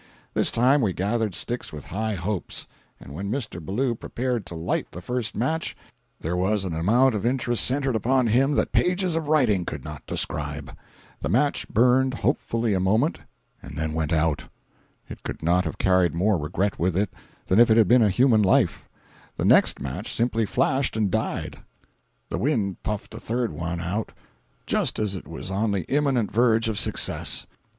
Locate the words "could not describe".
9.63-10.75